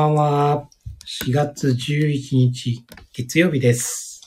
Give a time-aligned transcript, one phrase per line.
[0.00, 0.14] んばんは。
[0.14, 0.68] こんばんは。
[1.26, 4.20] 4月11日、月曜日です。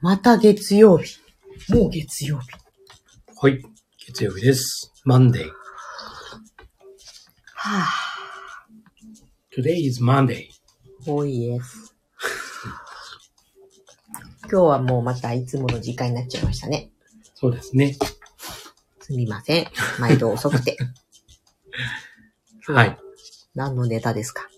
[0.00, 1.18] また月曜日。
[1.72, 2.48] もう月曜日。
[3.40, 3.62] はい。
[4.06, 4.92] 月曜日です。
[5.06, 5.48] Monday.
[7.54, 10.48] はぁ、Today is Monday.
[11.06, 11.94] 多いです。
[14.42, 16.90] 今日はもうまたいつもの時間になっちゃいましたね。
[17.34, 17.96] そうですね。
[19.00, 19.66] すみません。
[19.98, 20.76] 毎度遅くて。
[22.68, 22.98] はい。
[23.54, 24.48] 何のネタですか？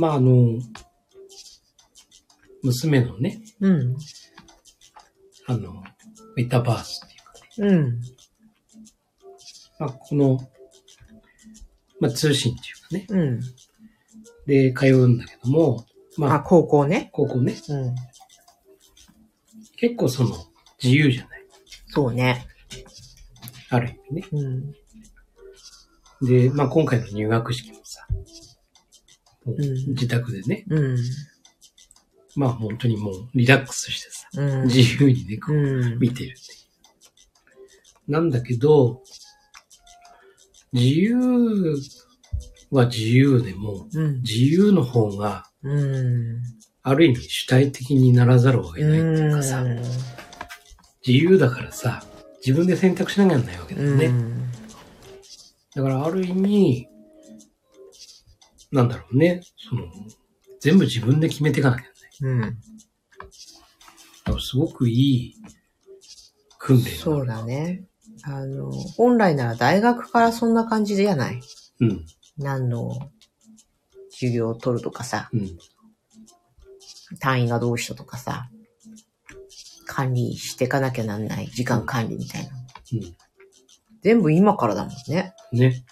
[0.00, 0.58] まあ、あの、
[2.62, 3.96] 娘のね、うん。
[5.46, 5.84] あの、
[6.36, 7.76] メタバースっていうかね。
[7.76, 8.00] うん。
[9.78, 10.38] まあ、この、
[12.00, 12.56] まあ、通信っ
[12.88, 13.20] ていうかね。
[13.20, 13.40] うん。
[14.46, 15.84] で、通うんだけども、
[16.16, 17.10] まあ、あ、高校ね。
[17.12, 17.94] 高校ね、うん。
[19.76, 20.30] 結構その、
[20.82, 21.44] 自由じゃない。
[21.88, 22.46] そうね。
[23.68, 24.28] ある意味ね。
[24.32, 24.72] うん。
[26.26, 28.06] で、まあ、今回の入学式もさ、
[29.46, 30.96] 自宅でね、うん。
[32.36, 34.66] まあ本当にもうリラックスしてさ、うん。
[34.66, 35.98] 自由にね、こううん。
[35.98, 36.56] 見てるってい
[38.08, 38.12] う。
[38.12, 39.02] なんだけど、
[40.72, 41.16] 自由
[42.70, 44.22] は自由でも、うん。
[44.22, 46.42] 自由の方が、うん。
[46.82, 49.82] ある意味主体的にならざるを得ないっていうかさ、うん
[51.06, 52.04] 自由だからさ、
[52.44, 54.06] 自分で選択しなきゃならないわけだよね。
[54.06, 54.50] うん
[55.74, 56.88] だからある意味、
[58.72, 59.86] なんだろうね、その、
[60.60, 61.86] 全部自分で決めていかなきゃい
[62.18, 62.34] けない。
[62.34, 62.40] うん。
[62.40, 65.34] だからすごくいい
[66.58, 67.84] 訓練そうだね。
[68.22, 71.40] あの、本来なら大学からそんな感じじゃない？
[71.80, 72.06] うん。
[72.36, 73.10] 何の
[74.10, 75.58] 授業を取るとかさ、うん。
[77.18, 78.50] 単位がどうしたとかさ、
[79.86, 82.50] 管理していかなきゃなんない時間管理みたいな。
[82.92, 83.16] うん。
[84.02, 85.34] 全部今からだもんね。
[85.52, 85.84] ね。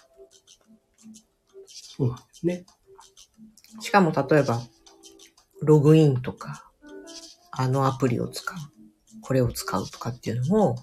[1.67, 2.65] そうなんね。
[3.79, 4.61] しかも例えば、
[5.61, 6.69] ログインとか、
[7.51, 8.57] あのアプリを使う、
[9.21, 10.75] これを使うとかっていうのも、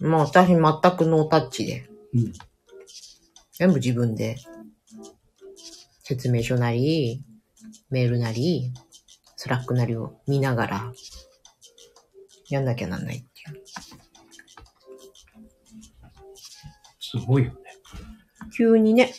[0.00, 2.32] まあ私全くノータッチで、うん。
[3.52, 4.36] 全部自分で、
[6.02, 7.22] 説明書なり、
[7.90, 8.72] メールなり、
[9.36, 10.92] スラックなりを見ながら、
[12.48, 13.62] やんなきゃなんないっていう。
[17.00, 17.58] すごいよね。
[18.56, 19.12] 急にね、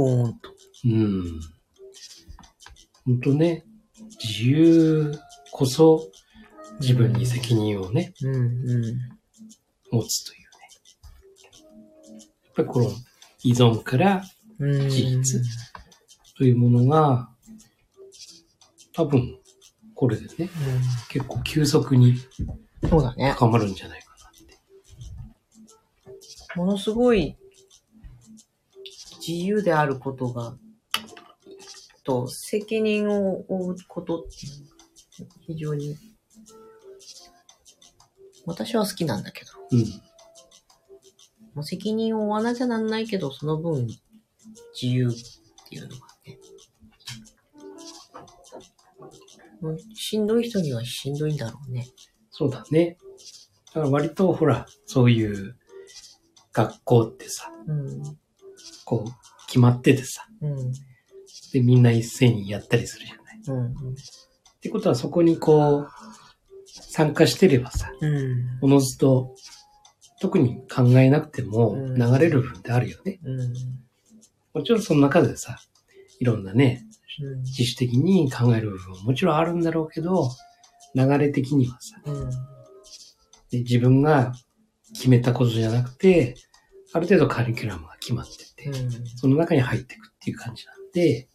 [0.00, 0.50] ボーンと。
[0.84, 1.40] うん。
[3.04, 3.66] ほんとね、
[4.22, 5.12] 自由
[5.50, 6.10] こそ
[6.80, 8.38] 自分に責任をね、うん、う
[9.92, 10.44] 持つというね。
[12.44, 12.90] やっぱりこの
[13.42, 14.22] 依存から
[14.58, 14.64] ん。
[14.64, 14.70] うん。
[14.84, 15.42] 自立
[16.38, 17.28] というものが、
[18.94, 19.38] 多分
[19.94, 20.48] これでね、
[21.10, 22.14] 結構急速に
[22.82, 22.88] うん。
[22.88, 23.32] そうだね。
[23.32, 24.58] 深まるんじゃないかなって。
[26.58, 27.36] ものすごい
[29.26, 30.56] 自由であることが、
[32.04, 35.96] と責任を負うことっていうのが非常に、
[38.46, 39.80] 私は好きなんだけど、うん。
[41.54, 43.86] もう責任を負わなきゃなんないけど、その分
[44.80, 45.12] 自由っ
[45.68, 46.38] ていうのがね、
[49.60, 51.86] もうしんどい人にはしんどいんだろうね。
[52.30, 52.96] そうだね。
[53.74, 55.56] だから割とほら、そういう
[56.52, 58.18] 学校ってさ、うん。
[58.84, 59.10] こう、
[59.46, 60.72] 決まっててさ、うん。
[61.52, 63.40] で、みんな一斉にやったりするじゃない。
[63.46, 63.92] うん。
[63.92, 63.94] っ
[64.60, 65.88] てことはそこにこう、
[66.66, 68.58] 参加してればさ、うん。
[68.62, 69.34] おのずと、
[70.20, 73.18] 特に考えなくてもうん流れる部分ってあるよね。
[73.24, 73.54] うん。
[74.52, 75.58] もちろんその中でさ、
[76.18, 76.84] いろんなね、
[77.22, 77.42] うん。
[77.42, 80.30] 自主的に考える部分ももちろんあるんだろうけど、
[80.94, 82.30] 流れ的にはさ、うん。
[83.50, 84.32] で自分が
[84.92, 86.34] 決めたことじゃなくて、
[86.92, 89.06] ある程度カリキュラムが決まってて、うん。
[89.06, 91.28] その中に入っていくっていう感じなんで、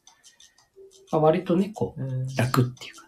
[1.12, 2.28] まあ、割とね、こう、うん。
[2.36, 3.02] 楽っていうか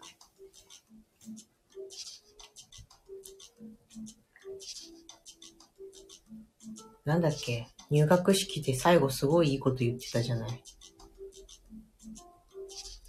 [7.04, 7.66] なんだっけ？
[7.90, 10.62] 入学式で最後すごいいいこと言ってたじゃない。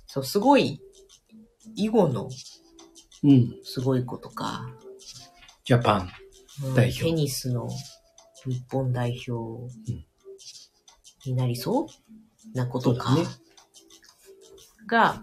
[0.07, 0.81] そう、すごい、
[1.75, 2.29] 囲碁の
[3.23, 3.59] うん。
[3.63, 4.65] すごいことか、
[5.65, 6.01] ジャパン。
[6.03, 7.69] うん代表テニスの
[8.45, 9.73] 日本代表
[11.31, 11.87] になりそ
[12.53, 12.57] う？
[12.57, 13.23] なことか、ね
[14.87, 15.21] が、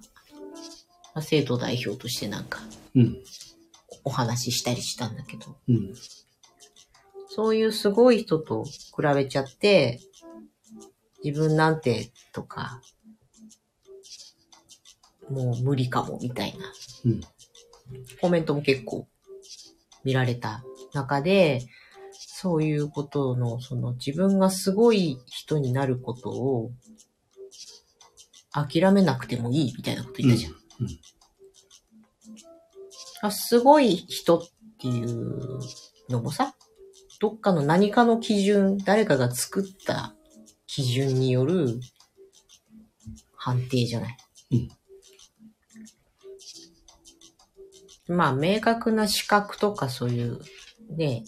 [1.14, 2.60] まあ、生徒代表としてなんか
[2.94, 3.18] うん。
[4.04, 5.94] お話ししたりしたんだけど、うん。
[7.28, 8.72] そういうすごい人と比
[9.14, 9.98] べちゃって、
[11.24, 12.80] 自分なんてとか、
[15.28, 16.72] もう無理かもみたいな
[17.04, 17.20] うん。
[18.20, 19.08] コメントも結構
[20.04, 20.62] 見られた
[20.94, 21.62] 中で、
[22.38, 26.70] そういうことの、その自分がすごい人になることを
[28.52, 30.52] 諦めなくてもいいみたいなこと言ったじゃん。
[30.52, 31.00] うんうん
[33.22, 34.42] あすごい人っ
[34.78, 35.60] ていう
[36.10, 36.54] のもさ、
[37.18, 40.14] どっかの何かの基準、誰かが作った
[40.66, 41.80] 基準による
[43.34, 44.16] 判定じゃない。
[48.06, 50.40] まあ、明確な資格とかそういう、
[50.90, 51.24] ね、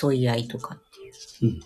[0.00, 1.60] 競い合いとかっていううん。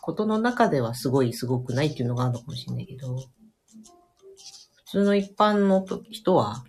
[0.00, 6.64] ことの中ではすごいすごくないっていうのがあるのかもしれないけど、普通の一般の人は、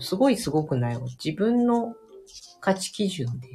[0.00, 1.94] すごいすごくないを自分の
[2.60, 3.48] 価値基準で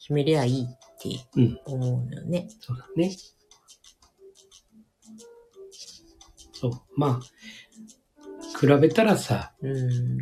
[0.00, 0.66] 決めりゃいいっ
[1.00, 1.60] てうん。
[1.66, 2.48] 思うのよね。
[2.60, 3.14] そうだね。
[6.52, 6.72] そう。
[6.96, 10.18] まあ、比べたらさ、うん。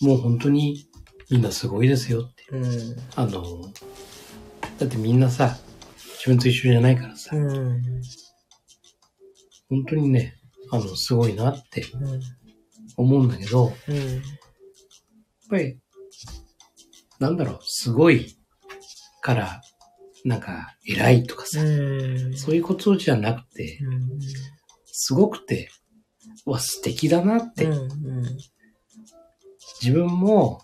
[0.00, 0.88] もう本当に
[1.30, 2.44] みんなすごいですよって。
[2.50, 2.96] うん。
[3.16, 3.44] あの、
[4.78, 5.56] だってみんなさ、
[6.18, 7.82] 自分と一緒じゃないからさ、うん。
[9.68, 10.34] 本当にね、
[10.70, 12.20] あの、すごいなってうん。
[12.96, 14.22] 思うんだけど、やっうん。
[15.50, 15.78] ぱり、
[17.20, 18.36] なんだろう、すごい
[19.20, 19.60] から、
[20.24, 22.36] なんか、偉いとかさ、うん。
[22.36, 24.18] そういうことじゃなくて、うん。
[24.86, 25.70] すごくて、
[26.46, 27.92] うわ、素敵だなって、うん。
[29.82, 30.62] 自分も、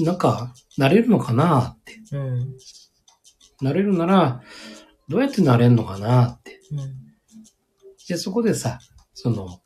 [0.00, 2.00] なんか、なれるのかなって。
[2.12, 2.56] うん。
[3.60, 4.42] なれるなら、
[5.08, 6.60] どうやってなれるのかなって。
[6.72, 6.78] うん。
[8.08, 8.78] で、そこでさ、
[9.14, 9.60] その、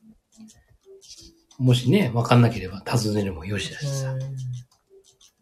[1.58, 4.14] もしね、わかんなければ尋ねるもよしだしさ。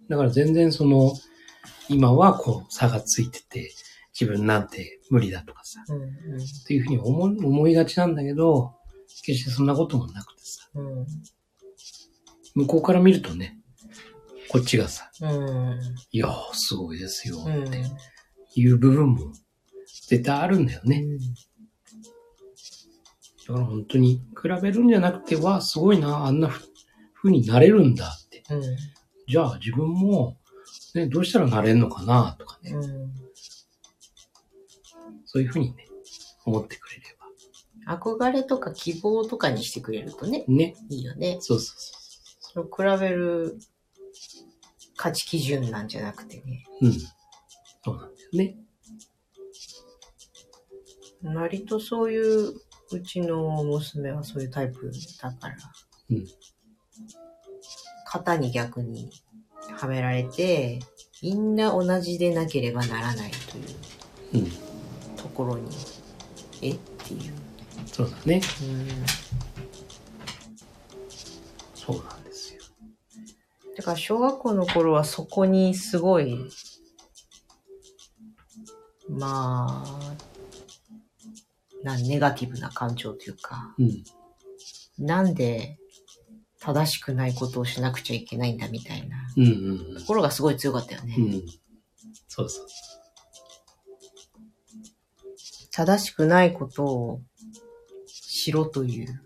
[0.08, 1.12] だから全然その、
[1.88, 3.72] 今はこう差がついてて、
[4.18, 6.36] 自分なんて無理だとかさ、うん。
[6.36, 8.74] っていうふうに思い思いがちなんだけど、
[9.24, 11.06] 決してそんなこともなくてさ、うん。
[12.54, 13.58] 向こうから見るとね、
[14.48, 15.80] こっちがさ、うん。
[16.12, 17.64] いやー、すごいですようん。
[17.64, 17.82] って
[18.54, 19.32] いう部分も
[20.08, 21.04] 絶対あるんだよね。
[23.48, 26.68] だから本当に比べるんじゃなくて、わあ、すごいな、あんなふ
[27.14, 28.42] 風になれるんだって。
[28.50, 28.62] うん。
[29.28, 30.36] じゃあ自分も、
[30.94, 32.82] ね、どうしたらなれるのかなとかね、うん。
[35.24, 35.86] そういうふうにね、
[36.44, 37.02] 思ってくれれ
[37.86, 40.54] 憧れとか希望とかにしてくれるとね、ば。
[40.54, 40.74] ね。
[40.90, 41.38] いいよね。
[41.40, 43.58] そうそうそそれを比べる
[44.96, 46.64] 価値基準なんじゃなくてね。
[46.80, 46.86] う。
[46.86, 46.92] うん。
[47.84, 48.56] そうなんだよね。
[51.22, 52.54] 割とそういう、
[52.92, 55.56] うちの娘はそういうタイプだから、
[56.10, 56.26] うん
[58.08, 59.10] 型に逆に
[59.72, 60.78] はめられて、
[61.20, 64.50] みんな同じでなければならないといううん。
[65.16, 65.68] ところに、
[66.62, 66.70] え？
[66.70, 67.34] っていう。
[67.92, 68.40] そうだね。
[68.62, 68.88] うん
[71.74, 71.96] そう。
[71.96, 72.15] だ
[73.86, 76.36] から小学校の頃はそこにすごい、
[79.08, 80.16] まあ、
[81.84, 84.04] な、ネガティブな感情というか、うん。
[84.98, 85.78] なんで
[86.58, 89.48] 正しくないことをしなくちゃいけないんだみたいなうんう
[89.92, 91.14] んところがすごい強かったよね。
[91.18, 91.24] うん。
[91.24, 91.42] うん。
[92.28, 92.66] そうそう。
[95.70, 97.20] 正しくないことを
[98.06, 99.22] しろという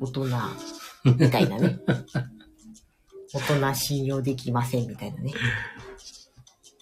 [0.00, 0.26] 大人
[1.18, 1.80] みたいなね。
[3.32, 5.32] 大人信用できませんみたいなね。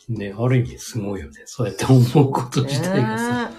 [0.09, 1.43] ね、ある意味すごいよね。
[1.47, 3.57] そうやって思うこと自体がさ、ね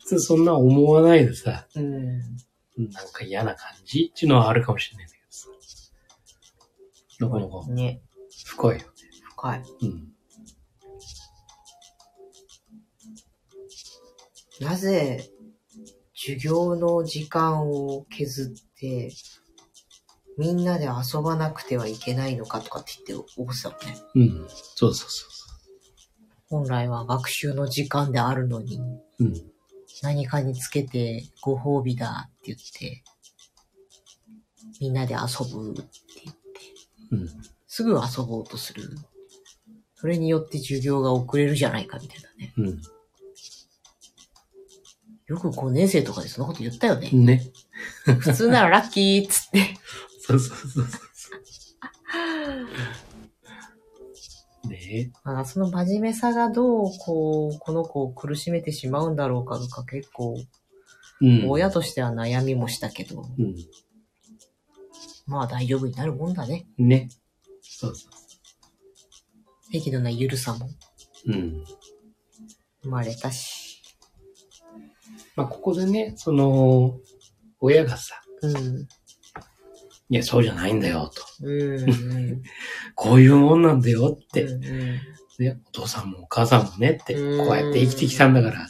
[0.00, 2.90] 普通そんな思わないでさ、えうん。
[2.90, 5.48] なんか嫌な感じっていうのはあるかもしれないんだけどさ。
[7.20, 8.02] なかなかね。
[8.44, 8.84] 深いよね。
[9.36, 9.62] 深い。
[9.82, 10.12] うん。
[14.60, 15.30] なぜ、
[16.14, 19.10] 授業の時間を削って、
[20.38, 23.96] みんなで遊ばなくてはいけないのかとかって言って思ってたもんね。
[24.14, 24.48] うん。
[24.48, 25.32] そうそうそ
[26.48, 29.24] 本来は学習の時間であるのに、う。
[29.24, 29.34] うん。
[30.02, 33.02] 何かにつけてご褒美だって言って、
[34.80, 35.88] みんなで遊ぶって
[36.24, 36.40] 言って、
[37.12, 37.28] うん。
[37.66, 38.82] すぐ遊ぼうとする。
[39.94, 42.52] それによって授業が遅れるじゃないかみたいなね。
[42.58, 42.82] うん。
[45.26, 47.08] よく5年生とかでそんなこと言ったよね。
[47.12, 47.50] ね。
[48.20, 49.78] 普通ならラッキーっつって。
[50.38, 51.28] そうそうそうそ
[54.66, 54.68] う。
[54.68, 60.36] ねまあ、その真面目さがどう、こう、この子を苦しめてしまうんだろうかとか結構、
[61.20, 61.48] うん。
[61.48, 63.54] 親としては悩みもしたけど、うん。
[65.26, 66.66] まあ大丈夫になるもんだね。
[66.78, 67.08] ね。
[67.60, 68.08] そうそ
[69.70, 70.68] 適度な緩さも
[71.26, 71.32] う。
[71.32, 71.64] うん。
[72.82, 73.82] 生まれたし。
[75.36, 76.98] まあ、ここでね、その、
[77.60, 78.88] 親がさ、うん。
[80.12, 81.22] いや、そうじゃないんだよ、と。
[81.42, 81.60] うん。
[81.78, 82.42] うん。
[82.94, 84.42] こういうもんなんだよって。
[84.42, 85.00] うんうん
[85.38, 88.66] ね、お父さんもお母さんもねって、うんこうやって生きてきたんだからっ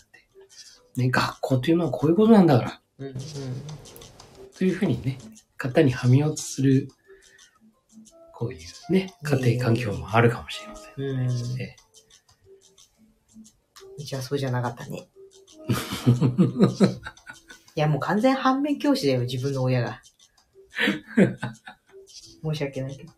[0.94, 1.02] て。
[1.02, 2.80] ね、学校っていうのはこういうことなんだから。
[2.98, 3.14] うんうん
[4.56, 5.18] というふうにね、
[5.58, 6.86] 型にはみようとする、
[8.32, 8.60] こういう
[8.92, 10.92] ね、家庭環境もあるかもしれません。
[10.96, 11.30] うん
[11.60, 11.74] え
[13.98, 15.08] じゃあそうじゃなかったね。
[17.74, 20.00] いや、もう完全反面教師だよ、自分の親が。
[22.44, 23.12] 申し訳ないけど。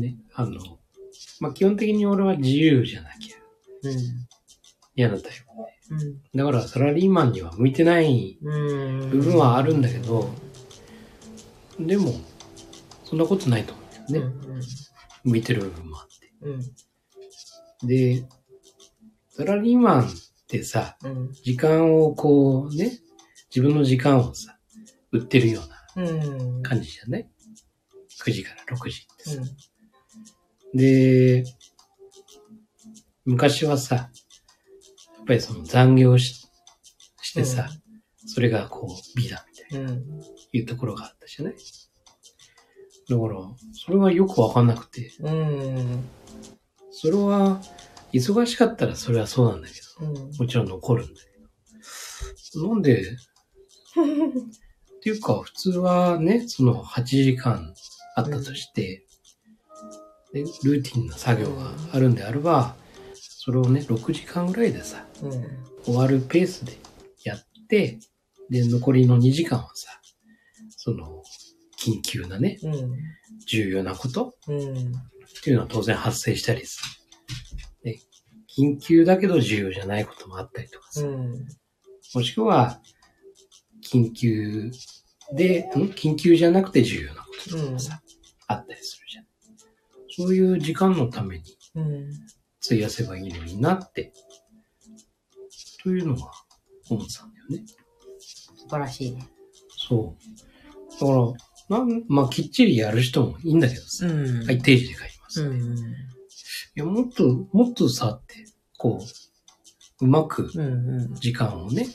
[0.00, 0.78] ね、あの、
[1.40, 3.36] まあ、基本的に俺は自由じゃなきゃ
[4.94, 5.32] 嫌なタイ
[5.88, 5.98] プうん。
[5.98, 6.18] で。
[6.34, 9.00] だからサラリーマンには向いてないうん。
[9.02, 9.10] うん。
[9.10, 10.28] 部分はあるんだけど、
[11.78, 12.12] でも、
[13.04, 14.34] そんなことないと思うんだよね。
[15.24, 15.30] うん。
[15.30, 16.32] 向いてる部分もあって。
[16.42, 17.88] うん。
[17.88, 18.24] で、
[19.30, 20.10] サラリーマンっ
[20.48, 21.32] てさ、うん。
[21.32, 22.98] 時間をこうね、
[23.50, 24.58] 自分の時間をさ、
[25.12, 26.62] 売ってるようなうん。
[26.62, 27.28] 感じじゃない
[28.24, 29.40] ?9 時から6時ってさ。
[30.72, 30.78] うん。
[30.78, 31.44] で、
[33.24, 34.02] 昔はさ、や
[35.22, 36.46] っぱりその残業し
[37.22, 37.68] してさ、
[38.26, 40.20] それがこう美だみたいなうん。
[40.52, 41.54] いうところがあったじゃない？
[43.10, 43.40] だから、
[43.72, 46.04] それはよくわかんなくて、うん。
[46.90, 47.60] それは、
[48.12, 49.74] 忙しかったらそれはそうなんだけ
[50.04, 50.14] うん。
[50.14, 53.16] ど、もちろん残るんだけど、なんで、
[53.92, 57.74] っていうか、普通はね、その8時間
[58.16, 59.04] あったとして、
[60.32, 62.76] でルーティンな作業があるんであれば、
[63.14, 65.32] それをね、6時間ぐらいでさ、うん。
[65.84, 66.76] 終わるペースで
[67.24, 67.98] やって、
[68.50, 70.00] で、残りの2時間はさ、
[70.76, 71.22] その、
[71.78, 72.92] 緊急なね、うん。
[73.46, 74.58] 重要なことうん。
[74.58, 76.82] っていうのは当然発生したりす
[77.84, 77.92] る。
[77.92, 77.98] で、
[78.54, 81.46] 緊急だけど重要じゃないこともあったりとかさ、うん。
[82.14, 82.82] もしくは、
[83.92, 84.70] 緊急
[85.34, 88.00] で、ん緊急じゃなくて重要なこととかもさ、
[88.46, 89.24] あったりするじゃん。
[90.10, 92.10] そういう時間のためにうん。
[92.64, 94.12] 費やせばいいのになって、
[95.82, 96.32] というのは
[96.90, 97.64] 思ってたんだよね。
[98.18, 99.28] 素晴らしいね。
[99.76, 101.00] そう。
[101.00, 101.12] だか
[101.70, 105.40] ら、なん、まあ、きっちりやる人もいいんだけどさ、んはい、定時で帰ります。
[105.42, 105.76] いうん。
[106.74, 108.44] や、もっと、もっとさ、って、
[108.76, 108.98] こ
[110.00, 110.90] う、うまくうん。
[111.02, 111.14] うん。
[111.14, 111.86] 時間をね、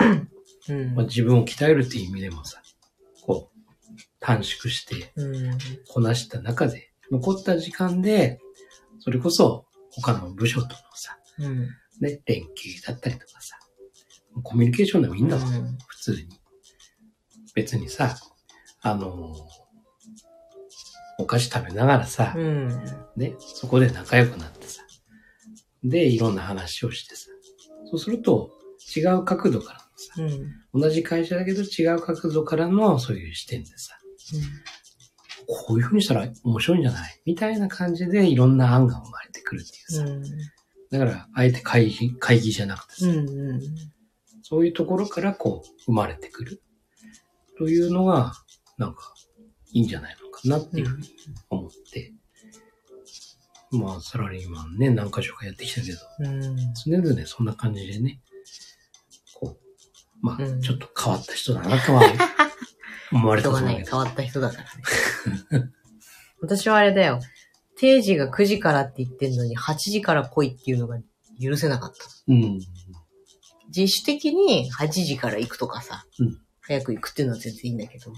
[0.00, 0.28] う ん
[0.94, 2.62] まあ、自分を鍛えるっていう意味でもさ、
[3.22, 3.62] こう、
[4.20, 5.58] 短縮してうん。
[5.88, 8.40] こなした中で、残った時間で、
[9.00, 11.68] それこそ他の部署とのさ、うん。
[12.00, 13.58] ね、連携だったりとかさ、
[14.42, 16.28] コミュニケーションでもいいんだわ、うん普通に。
[17.54, 18.16] 別にさ、
[18.80, 19.34] あの
[21.18, 22.68] お菓子食べながらさ、うん。
[23.16, 24.82] ね、そこで仲良くなってさ、
[25.84, 27.28] で、いろんな話をしてさ、
[27.90, 28.50] そうすると
[28.96, 30.22] 違う角度からのさ、
[30.74, 30.80] うん。
[30.80, 33.94] 同じ会社だけど違う角度からのそういう視点でさ、
[35.46, 40.04] こういう風にしたら面白いんじゃないみたいな感じでいろんな案が生まれてくるっていうさ。
[40.04, 40.22] うん。
[40.90, 43.28] だから、あえて会議、会議じゃなくてさ、うん。
[43.28, 43.60] うん。
[44.42, 46.62] そういうところからこう生まれてくる。
[47.58, 48.32] というのが、
[48.78, 49.14] なんか、
[49.72, 51.08] いいんじゃないのかなっていうふうに
[51.48, 52.12] 思って。
[53.70, 56.56] まあ、サラリーマンね、何箇所かやってきたけど、うん。
[56.74, 58.20] 常々ね、そんな感じでね、
[60.22, 62.02] まあ、うんちょっと変わった人だなとは
[63.12, 63.90] 思われた人がね、と思うけど。
[63.90, 64.56] 変わった人だか
[65.50, 65.70] らね。
[66.40, 67.20] 私はあれだよ。
[67.76, 70.98] 定時が9時からって言ってんのに8時から来いっていうのが
[71.40, 72.04] 許せなかった。
[72.28, 72.58] うん。
[73.74, 78.12] 自主的に8時から行くとかさ、うん早く行くっていうのは全然いいんだけど、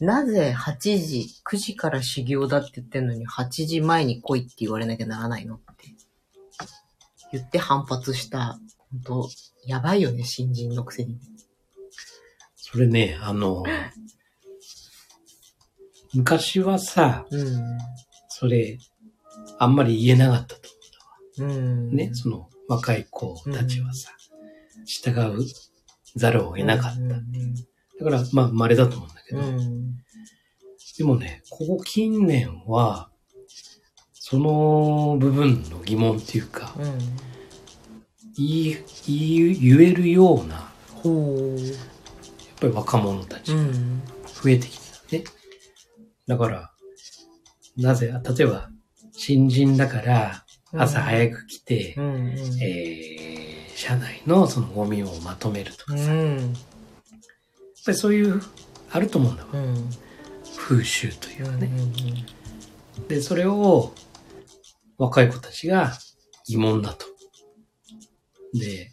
[0.00, 5.94] なぜ8時、9時から修行だって言ってんのに8時前に来いって言われなきゃならないのって
[7.32, 8.58] 言って反発した。
[8.90, 9.30] 本当
[9.66, 11.18] やばいよね、新人のくせに。
[12.56, 13.64] それね、あの、
[16.14, 17.78] 昔はさ、うん。
[18.28, 18.78] それ、
[19.58, 20.72] あんまり言えなかったと
[21.38, 21.90] うん。
[21.90, 24.10] ね、その若い子たちはさ、
[24.84, 25.44] 従う
[26.16, 26.98] ざるを得なかった。
[27.00, 27.54] うん
[27.98, 29.94] だから、まあ、稀だと思うんだけど、うん。
[30.98, 33.10] でもね、ここ近年は、
[34.12, 36.98] その部分の疑問っていうか、うん。
[38.36, 40.72] 言い、言えるような、や
[41.02, 43.56] ほっぱり若者たちう。
[43.56, 44.02] がん。
[44.42, 45.24] 増えてきたね。
[46.26, 46.70] だから、
[47.76, 48.70] なぜ、例えば、
[49.12, 52.04] 新人だから、朝早く来て、うん。
[52.04, 52.28] うん。
[52.62, 56.54] えー、社内のそのゴミをまとめるとかさ、やっうん。
[57.84, 58.40] ぱりそういう、
[58.90, 59.48] あると思うんだわ。
[59.54, 59.90] うん。
[60.56, 61.70] 風習というかね。
[62.98, 63.06] うん。
[63.08, 63.92] で、それを
[64.98, 65.92] 若い子たちが
[66.46, 67.06] 疑問だと。
[68.54, 68.92] で、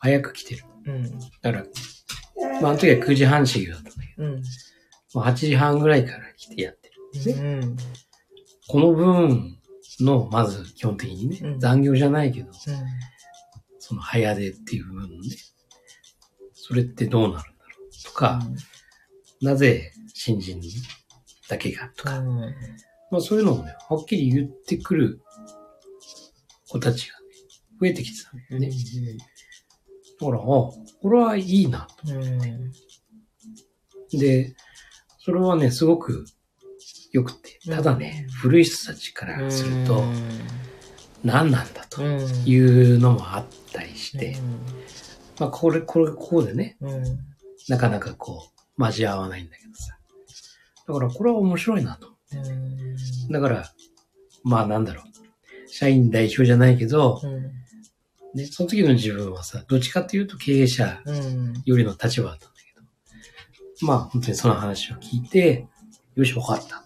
[0.00, 0.64] 早く来てる。
[0.86, 1.18] うん。
[1.18, 1.64] だから、
[2.60, 4.42] まあ、あの時は9時半始業だったんだけど、うん。
[5.14, 6.90] まあ8時半ぐらいから来てやって
[7.30, 7.36] る。
[7.36, 7.76] うん。
[8.68, 9.58] この分
[10.00, 12.52] の、まず基本的にね、うん残業じゃないけど、う
[13.78, 15.28] その早出っていう部分ね、
[16.54, 17.50] それってどうなるんだろ
[17.84, 18.40] うとか、
[19.40, 20.60] なぜ新人
[21.48, 22.26] だけがとか、ん。
[23.10, 25.20] まあそういうのをね、はっきり言ってくる
[26.68, 27.21] 子たちがね、
[27.82, 28.70] 増えてきてたんだよね。
[30.20, 32.14] だから、あ、これはいいなと。
[32.14, 32.72] うん。
[34.16, 34.54] で、
[35.18, 36.24] それはね、すごく
[37.10, 40.04] 良くて、ただね、古い人たちからすると、
[41.24, 42.20] 何なんだとうん。
[42.46, 44.36] いうのもあったりして、
[45.40, 47.02] まあこれ、これ、ここでね、うん。
[47.68, 48.48] なかなかこ
[48.78, 49.98] う、交わないんだけどさ。
[50.86, 52.08] だからこれは面白いなと。
[52.32, 53.28] うん。
[53.28, 53.72] だから、
[54.44, 55.04] まあなんだろう。
[55.68, 57.52] 社員代表じゃないけど、うん。
[58.34, 61.62] ね、その時の自分はさ、どっちかっていうと経営者うん。
[61.64, 65.66] よりの立場だったんだけど、まあ本当にその話を聞いて、
[66.14, 66.84] よし、わかった。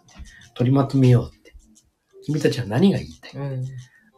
[0.54, 1.54] 取りまとめようって。
[2.24, 3.40] 君たちは何が言いたい？
[3.40, 3.64] うん。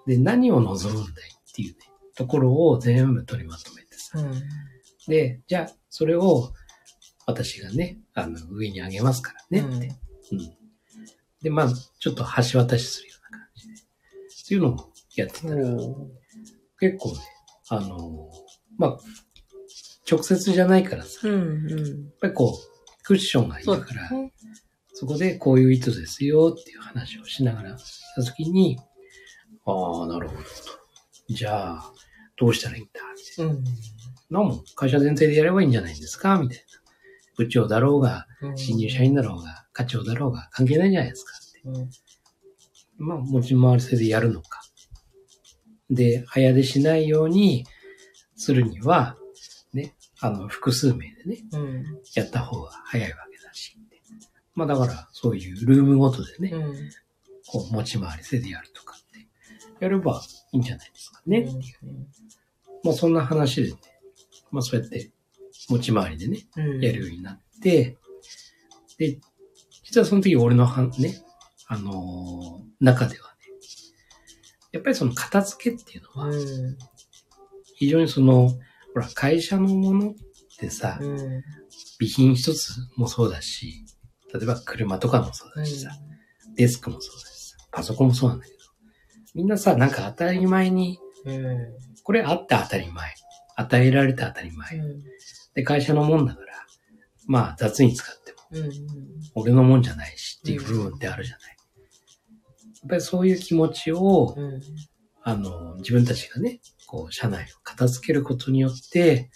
[0.06, 1.78] で、何を望むんだいっていうね、
[2.14, 4.18] ところを全部取りまとめてさ。
[5.06, 6.52] で、じゃあ、それを
[7.26, 9.98] 私がね、あの、上に上げますからねって。
[10.32, 10.54] うん。
[11.42, 11.68] で、まあ、
[11.98, 13.74] ちょっと橋渡しするような感じで。
[13.74, 13.78] っ
[14.48, 15.62] ていうのもやってたら、
[16.80, 17.18] 結構ね、
[17.70, 18.30] あの、
[18.76, 18.98] まあ、
[20.10, 22.10] 直接じゃないからさ、やっうん。
[22.20, 24.10] ぱりこう、クッションがいいそうから、
[24.94, 28.78] そこでこういう意図ですよっていう話をしながらしたときに、
[29.66, 30.46] ああ、なるほどと。
[31.28, 31.92] じゃあ、
[32.38, 33.52] どうしたらいいんだみたいな。
[33.52, 33.64] うん。
[34.30, 36.64] なも会社全体でやればいいんじゃないんですかみたいな。
[37.36, 41.60] 部長だろうが、新入社員だろうが、課長だろうが、関係ないんじゃないですかって。
[41.64, 41.90] うん。
[43.06, 44.62] まあ、持ち回り制でやるのか。
[45.90, 47.66] で、早出しないように
[48.36, 49.16] するには、
[49.72, 51.84] ね、あの、複数名でね、うん。
[52.14, 53.78] やった方が早いわけだし。
[54.54, 56.74] まあ、だから、そういうルームごとでね、うん。
[57.46, 59.26] こう、持ち回り制でやるとかって、
[59.80, 60.20] やれば
[60.52, 61.62] いいんじゃないですかね、っていう。
[62.84, 63.78] まあ、そんな話でね、
[64.50, 65.10] まあ、そうやって、
[65.68, 66.80] 持ち回りでね、うん。
[66.80, 67.96] やるようになって、
[68.98, 69.18] で、
[69.84, 71.22] 実はその時俺のはね、
[71.66, 73.37] あのー中ではね、
[74.72, 76.78] やっぱりその片付けっていうのは、うん。
[77.76, 80.14] 非常にその、ほら、会社のものっ
[80.58, 81.18] てさ、うん。
[81.98, 83.84] 備品一つもそうだし、
[84.32, 85.90] 例えば車とかもそうだしさ、
[86.54, 88.58] デスクもそうだしさ、パソコンもそうなんだけど、
[89.34, 91.58] みんなさ、なんか当たり前に、うん。
[92.02, 93.14] これあって当たり前、
[93.56, 95.02] 与えられて当たり前、うん。
[95.54, 96.46] で、会社のもんだから、
[97.26, 98.72] まあ雑に使っても、うん。
[99.34, 101.57] 俺のもんじゃないしっていう部分ってあるじゃない。
[102.82, 104.60] やっぱりそういう気持ちを、うん。
[105.22, 109.30] あの、自分たちがね、こう、社内を片付けることによって、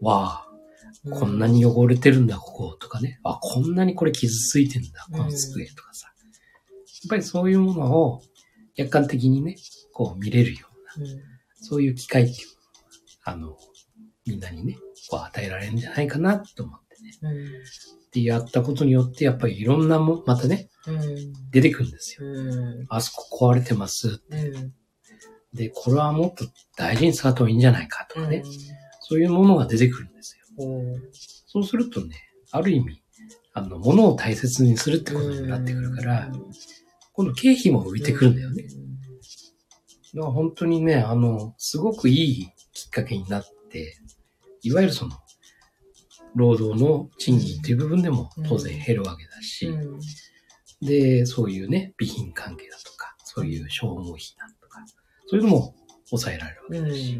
[0.00, 3.20] わあ、こんなに汚れてるんだ、ここ、とかね。
[3.22, 6.08] あ、こんなにこれ傷ついてんだ、この机とかさ。
[6.08, 8.22] やっぱりそういうものを
[8.76, 9.56] 客観的にね、
[9.92, 11.20] こう見れるような、うん。
[11.60, 12.48] そういう機会っていう
[13.28, 13.58] あの、
[14.26, 14.78] みんなにね、
[15.10, 17.10] こう与えられるんじゃないかなと思ってね。
[17.22, 17.46] うん。
[18.12, 21.50] で、やったことによって、やっぱりいろんなも、またね、うん。
[21.50, 22.26] 出てくるんですよ。
[22.26, 22.86] うん。
[22.88, 24.22] あそこ壊れてます。
[24.30, 24.72] うん。
[25.52, 26.44] で、これはもっと
[26.76, 28.42] 大事に使った方がいいんじゃないかとかね。
[29.00, 30.66] そういうものが出てくるんですよ。
[30.66, 31.10] うん。
[31.46, 32.16] そうするとね、
[32.50, 33.02] ある意味、
[33.54, 36.30] あの、物を大切にするってことになってくるから、
[37.12, 38.64] 今度経費も浮いてくるんだよね。
[40.14, 43.96] だから本当にね、あの、すごくいいきっかけになって、
[44.62, 45.16] いわゆるその、
[46.34, 50.00] 労働の賃金という部分でも当然減るわけだし、うん。
[50.80, 54.80] で、そういうね、備品関係だとか、そういう消耗費だとか、
[55.26, 55.74] そういうのも
[56.08, 57.18] 抑えられるわけだし、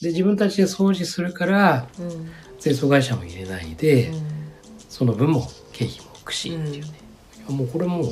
[0.00, 2.30] で、自分たちで掃除するから、うん。
[2.60, 4.12] 清掃会社も入れないで、
[4.88, 6.92] その分も経費も浮くし、っていうね。
[7.48, 8.04] もうこれもう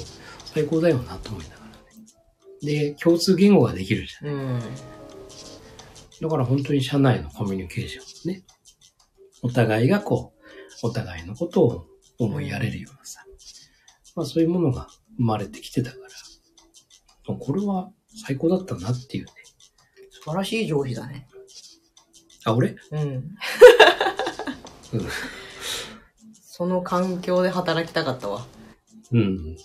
[0.45, 1.75] 最高だよなと思いながらね。
[2.63, 4.29] で、共通言語ができるじゃん。
[4.29, 4.61] うん。
[6.21, 8.43] だから本当に社内のコミュニケーションね。
[9.43, 10.35] お互いがこ
[10.83, 11.87] う、お互いのことを
[12.19, 13.25] 思いやれるようなさ。
[14.17, 15.97] まあそういうものが生まれてきてたか
[17.29, 17.91] ら、これは
[18.27, 19.33] 最高だったなっていうね。
[20.11, 21.27] 素晴らしい上司だね。
[22.45, 22.77] あ、俺？
[22.91, 23.01] うん。
[23.01, 23.37] うん。
[26.43, 28.47] その環境で働きたかったわ。
[29.13, 29.57] うん。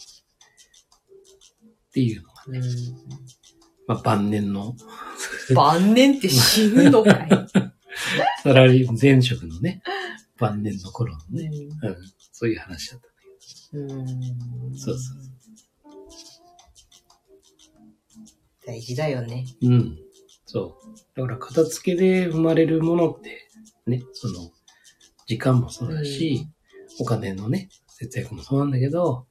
[1.88, 2.61] っていうのがね、
[3.88, 4.75] まあ晩年の
[5.55, 7.29] 晩年って死ぬのかい。
[8.44, 9.82] サラリー、前職のね、
[10.38, 11.50] 晩年の頃のね、
[11.84, 11.96] ううん、
[12.32, 13.02] そういう話だっ
[13.72, 14.06] たんだん。
[14.08, 14.13] け
[14.74, 14.78] ど。
[14.78, 15.36] そうそう
[18.65, 19.46] 大事だよね。
[19.62, 20.00] うん。
[20.46, 21.20] そう。
[21.20, 23.48] だから片付けで生まれるものって、
[23.86, 24.52] ね、その、
[25.28, 26.48] 時間もそうだし、
[27.00, 29.28] お金のね、節約もそうなんだけど、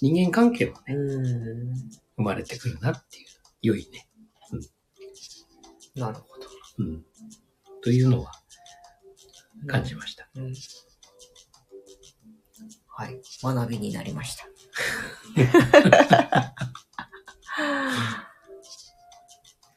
[0.00, 1.74] 人間関係もね、うん。
[2.16, 3.26] 生まれてくるなっていう、
[3.62, 4.08] 良いね。
[5.94, 6.46] なるほど。
[6.78, 7.04] うん。
[7.82, 8.32] というのは
[9.66, 10.28] 感じました。
[10.36, 10.54] うん。
[12.88, 13.20] はい。
[13.42, 14.46] 学びになりました。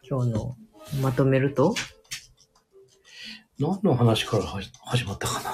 [0.07, 0.55] 今日の
[1.01, 1.73] まとめると？
[3.57, 5.51] 何の話からはじ始まったかな？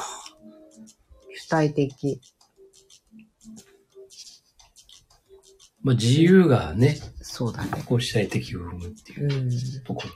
[1.34, 2.22] 主体的。
[5.82, 7.84] まあ自由がね、そうだね。
[7.86, 9.50] こう主体的を生むっていううん
[9.84, 10.10] ところ。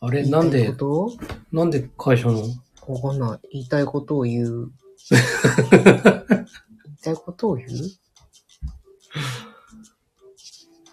[0.00, 1.12] あれ、言いたいなんで、こと？
[1.52, 2.42] なんで会社の、
[2.86, 3.48] わかんない。
[3.52, 4.70] 言いたいことを言う。
[5.10, 7.70] 言いたいことを言う？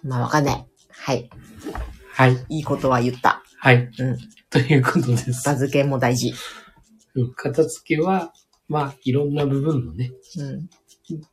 [0.03, 0.65] まあわかんない。
[0.89, 1.29] はい。
[2.13, 3.43] はい、いいことは言った。
[3.59, 4.17] はい、うん。
[4.49, 5.43] ということです。
[5.43, 6.33] 片付けも大事。
[7.15, 8.33] うん片付けは、
[8.67, 10.69] まあ、いろんな部分のね、うん。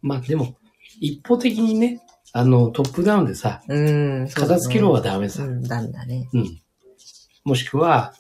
[0.01, 0.57] まあでも、
[1.01, 2.01] 一方的にね、
[2.33, 4.29] あの、トップダウンでさ、うん。
[4.29, 5.43] そうだね片付けろはダメさ。
[5.45, 6.29] うん、ダメだね。
[6.33, 6.61] うん。
[7.45, 8.15] もしくは、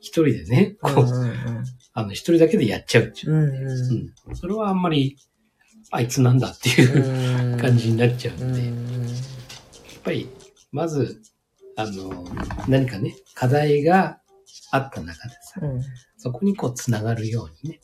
[0.00, 1.64] 一人でね、こう、うんうん
[1.96, 3.32] あの、一人だけでやっちゃうっていう。
[3.32, 3.44] うん。
[3.44, 4.36] うんうん。
[4.36, 5.16] それはあんまり、
[5.90, 7.58] あいつなんだっていううん。
[7.58, 10.28] 感じになっちゃううんで、やっぱり、
[10.72, 11.22] まず、
[11.76, 12.24] あの、
[12.68, 14.18] 何かね、課題が
[14.72, 15.82] あった中でさ、うん。
[16.16, 17.80] そこにこう、つながるようにね、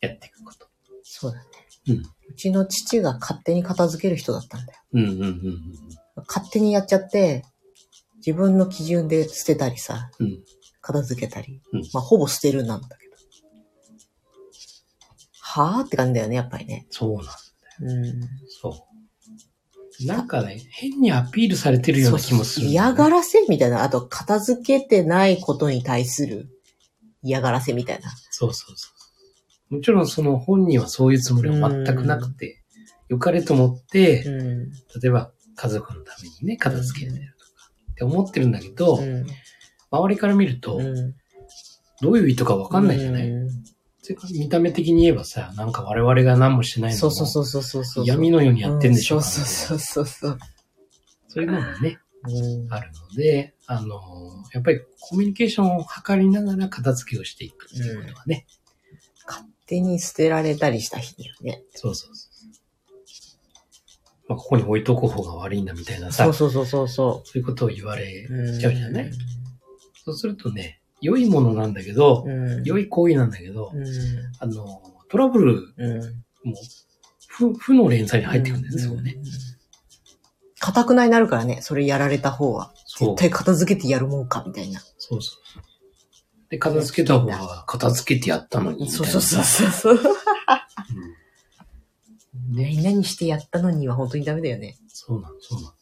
[0.00, 0.66] やっていくこと。
[1.02, 1.44] そうだね。
[1.88, 1.96] うん。
[2.30, 4.80] うちの父が勝手に片付ける人だったんだよ。
[4.94, 5.62] うんうんうん
[6.28, 7.44] 勝手にやっちゃって、
[8.24, 10.26] 自分の基準で捨てたりさ、うん。
[10.26, 10.44] うん。
[10.80, 11.60] 片付けたり。
[11.72, 13.12] うんまあ、ほぼ捨てるなんだけど。
[15.40, 16.86] はぁって感じだよね、やっぱりね。
[16.90, 17.24] そうなん
[17.80, 18.20] うん。
[18.48, 20.06] そう。
[20.06, 23.82] なんかね、変にアピールされてるような気もする、嫌がらせみたいな。
[23.82, 26.48] あと、片付けてないことに対する
[27.22, 28.10] 嫌がらせみたいな。
[28.30, 28.88] そうそうそ
[29.70, 29.74] う。
[29.76, 32.62] もちろんその本人はそういうつもりは全くなくて、
[33.08, 34.70] 良かれと思って、うん。
[34.70, 37.34] 例えば家族のためにね、片付けてる
[38.02, 39.26] って思ってるんだけど、うん。
[39.90, 41.14] 周りから見ると、うん。
[42.00, 43.30] どういう意図かわかんないじゃない、
[44.34, 48.06] 見た目的に言えばさ、なんか我々が何もしてないのもそうそうそうそうそうそう。
[48.06, 50.38] 闇のようにやってんでしょ、うんそうそうそうそう。
[51.28, 54.00] そういうのもね、うんあるので、あの、
[54.52, 58.46] やっぱりコミュニケーションを図りながら片付けをしていくっていうことはね、
[59.26, 61.62] 勝手に捨てられたりした日にはね。
[61.74, 62.31] そうそうそう。
[64.32, 68.58] まあ、ここに置いとく方が悪いんだみたいなさ、そうそうそうそうそそういうことを言われう。
[68.58, 69.10] ちゃうじゃない、
[70.04, 72.62] そうするとね、良いものなんだけど、うん。
[72.64, 73.84] 良い行為なんだけど、うん。
[74.38, 76.00] あの、トラブルうん。
[76.48, 76.56] も
[77.28, 79.14] 負、負の連鎖に入っていくんですよね。
[79.16, 79.24] うん。
[80.60, 82.72] かたくなになるからね、それやられた方は。
[82.86, 84.80] そう絶対片付けてやるもんか、みたいな。
[84.98, 85.62] そうそうそう。
[86.50, 89.06] で、片付けた方が片付けてやったのにみたいな。
[89.06, 90.14] そうそうそうそう。
[92.52, 94.76] 何々してやったのには本当にダメだよね。
[94.88, 95.74] そうなの、そうなの。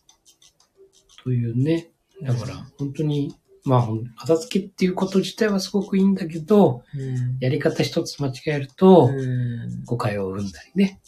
[1.22, 1.90] というね、
[2.22, 3.88] だから本当に、まあ、
[4.20, 7.38] 片付けっていうこと自体はすごくいいんだけど、うん。
[7.40, 9.84] やり方一つ間違えると、うん。
[9.84, 11.00] 誤解を生んだりね、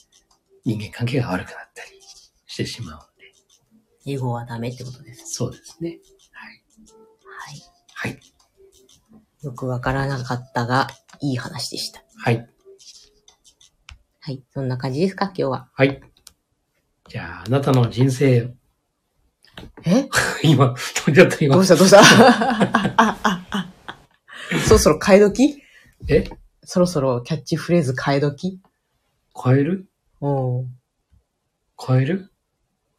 [0.64, 1.90] 人間関係が悪くなったり
[2.46, 3.32] してしまうんで。
[4.04, 5.34] 以後はダメってことです。
[5.34, 6.00] そうですね。
[6.32, 6.62] はい。
[7.24, 7.62] はい。
[7.94, 8.20] はい。
[9.42, 10.88] よくわからなかったが、
[11.20, 12.04] いい話でした。
[12.16, 12.51] はい。
[14.24, 14.40] はい。
[14.54, 15.68] そんな感じですか、今日は。
[15.74, 16.00] はい。
[17.08, 18.54] じゃあ、あなたの人生、
[19.84, 20.08] え？
[20.44, 21.64] 今、飛んじゃった今どう。
[21.64, 22.00] したどうした？
[24.64, 25.62] そろそろ替え時？
[26.08, 26.24] え？
[26.64, 28.60] そろそろキャッチフレーズ替え時？
[29.44, 29.88] 変える？
[30.20, 30.66] うん。
[31.84, 32.30] 変える？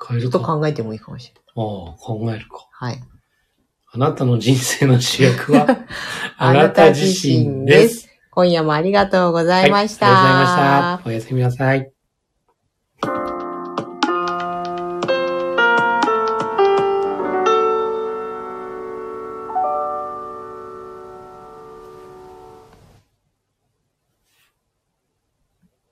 [0.06, 0.46] 変えちょっるか。
[0.46, 1.44] と考えてもいいかもしれない。
[1.56, 2.68] ああ、考えるか。
[2.72, 3.02] はい。
[3.94, 5.86] あなたの人生の主役は、
[6.38, 8.10] あなた自身です。。
[8.36, 10.08] 今夜もありがとうございました。
[10.08, 11.10] はい、ありがとうございました。
[11.10, 12.03] おやすみなさい。